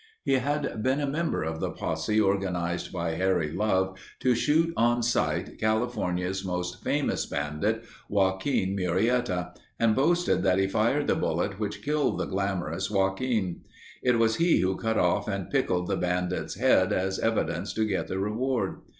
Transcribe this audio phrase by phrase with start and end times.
[0.23, 5.03] He had been a member of the posse organized by Harry Love to shoot on
[5.03, 12.17] sight California's most famous bandit—Joaquin Murietta and boasted that he fired the bullet which killed
[12.17, 13.61] the glamorous Joaquin.
[14.01, 18.07] It was he who cut off and pickled the bandit's head as evidence to get
[18.07, 18.77] the reward.